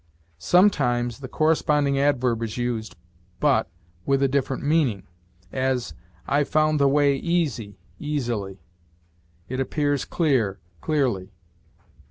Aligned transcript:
Sometimes 0.39 1.19
the 1.19 1.27
corresponding 1.27 1.99
adverb 1.99 2.41
is 2.41 2.57
used, 2.57 2.95
but 3.39 3.69
with 4.03 4.23
a 4.23 4.27
different 4.27 4.63
meaning; 4.63 5.03
as, 5.51 5.93
'I 6.27 6.45
found 6.45 6.79
the 6.79 6.87
way 6.87 7.15
easy 7.15 7.77
easily'; 7.99 8.57
'it 9.47 9.59
appears 9.59 10.03
clear 10.05 10.59
clearly.' 10.81 11.29